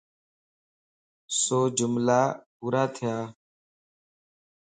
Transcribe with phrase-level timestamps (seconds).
[1.41, 2.21] سوجملا
[2.57, 3.15] پورا ٿيا؟